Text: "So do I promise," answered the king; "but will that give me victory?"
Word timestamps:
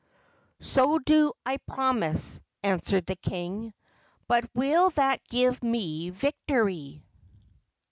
"So 0.61 0.97
do 0.97 1.31
I 1.45 1.57
promise," 1.67 2.41
answered 2.63 3.05
the 3.05 3.15
king; 3.15 3.71
"but 4.27 4.49
will 4.55 4.89
that 4.89 5.19
give 5.29 5.61
me 5.63 6.09
victory?" 6.09 7.03